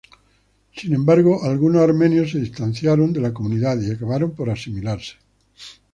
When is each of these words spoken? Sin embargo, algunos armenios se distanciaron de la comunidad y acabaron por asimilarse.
Sin 0.75 0.95
embargo, 0.95 1.43
algunos 1.43 1.83
armenios 1.83 2.31
se 2.31 2.39
distanciaron 2.39 3.13
de 3.13 3.21
la 3.21 3.31
comunidad 3.35 3.79
y 3.83 3.91
acabaron 3.91 4.31
por 4.33 4.49
asimilarse. 4.49 5.17